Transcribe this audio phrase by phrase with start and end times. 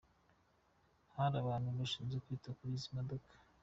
[1.15, 3.31] Hari abantu bashinzwe kwita kuri izi modoka.